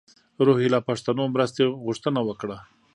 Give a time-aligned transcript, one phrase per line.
[0.45, 2.57] روهیله پښتنو مرستې غوښتنه وکړه.